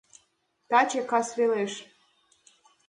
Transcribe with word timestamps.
Таче 0.69 1.01
кас 1.09 1.27
велеш. 1.37 1.73